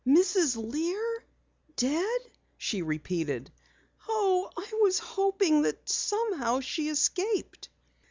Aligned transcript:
"Mrs. 0.03 0.57
Lear 0.57 1.23
dead," 1.75 2.21
she 2.57 2.81
repeated. 2.81 3.51
"Oh, 4.09 4.49
I 4.57 4.67
was 4.81 4.97
hoping 4.97 5.61
that 5.61 5.87
somehow 5.87 6.59
she 6.61 6.89
escaped." 6.89 7.69